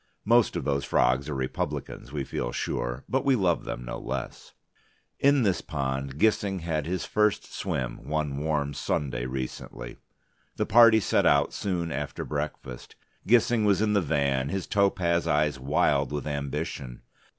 [0.25, 4.55] Most of those frogs are Republicans, we feel sure, but we love them no less.
[5.19, 9.97] In this pond Gissing had his first swim one warm Sunday recently.
[10.55, 12.95] The party set out soon after breakfast.
[13.27, 17.03] Gissing was in the van, his topaz eyes wild with ambition.